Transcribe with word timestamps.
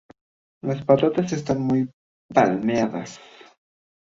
Las 0.63 0.83
patas 0.83 1.31
están 1.31 1.61
muy 1.61 1.87
palmeadas. 2.33 3.19